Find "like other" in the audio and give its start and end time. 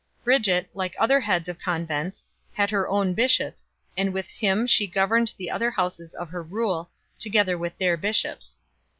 0.73-1.19